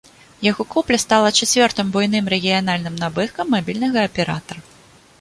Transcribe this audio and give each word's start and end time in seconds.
Яго 0.45 0.63
купля 0.75 0.97
стала 1.03 1.29
чацвёртым 1.41 1.93
буйным 1.97 2.33
рэгіянальным 2.33 2.99
набыткам 3.05 3.55
мабільнага 3.59 3.99
аператара. 4.11 4.59